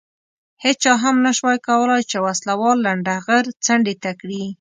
هېچا 0.63 0.93
هم 1.03 1.15
نه 1.25 1.31
شوای 1.37 1.57
کولای 1.67 2.01
چې 2.09 2.17
وسله 2.25 2.53
وال 2.61 2.77
لنډه 2.87 3.13
غر 3.25 3.45
څنډې 3.65 3.95
ته 4.03 4.11
کړي. 4.19 4.43